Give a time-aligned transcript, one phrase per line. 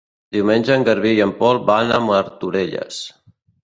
[0.37, 3.03] Diumenge en Garbí i en Pol van a Martorelles.